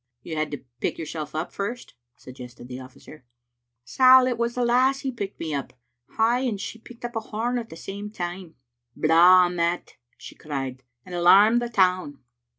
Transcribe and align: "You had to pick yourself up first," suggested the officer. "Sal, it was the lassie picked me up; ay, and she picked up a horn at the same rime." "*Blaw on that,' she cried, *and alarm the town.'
"You 0.23 0.35
had 0.35 0.49
to 0.49 0.65
pick 0.79 0.97
yourself 0.97 1.35
up 1.35 1.53
first," 1.53 1.93
suggested 2.15 2.67
the 2.67 2.79
officer. 2.79 3.23
"Sal, 3.85 4.25
it 4.25 4.39
was 4.39 4.55
the 4.55 4.65
lassie 4.65 5.11
picked 5.11 5.39
me 5.39 5.53
up; 5.53 5.73
ay, 6.17 6.39
and 6.39 6.59
she 6.59 6.79
picked 6.79 7.05
up 7.05 7.15
a 7.15 7.19
horn 7.19 7.59
at 7.59 7.69
the 7.69 7.75
same 7.75 8.11
rime." 8.19 8.55
"*Blaw 8.97 9.43
on 9.45 9.57
that,' 9.57 9.97
she 10.17 10.33
cried, 10.33 10.81
*and 11.05 11.13
alarm 11.13 11.59
the 11.59 11.69
town.' 11.69 12.17